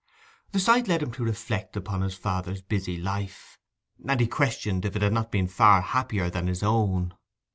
[0.51, 3.59] The sight led him to reflect upon his father's busy life,
[4.07, 7.13] and he questioned if it had not been far happier than his own.